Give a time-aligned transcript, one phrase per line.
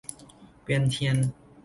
[0.63, 1.17] เวียนเทียน